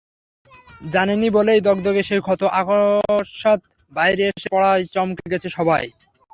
[0.91, 3.59] জানেনি বলেই দগদগে সেই ক্ষত অকস্মাৎ
[3.91, 5.83] বাইরে এসে পড়ায় চমকে গেছে সবাই।